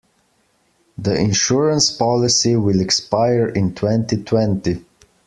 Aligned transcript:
The 0.97 1.13
insurance 1.15 1.91
policy 1.91 2.55
will 2.55 2.81
expire 2.81 3.49
in 3.49 3.75
twenty-twenty. 3.75 4.83